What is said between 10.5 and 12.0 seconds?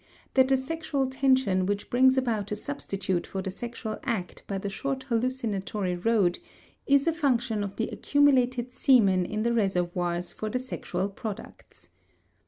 sexual products.